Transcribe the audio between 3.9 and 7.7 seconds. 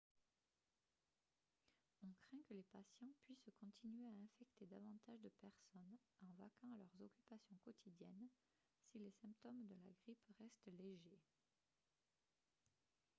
à infecter davantage de personnes en vaquant à leurs occupations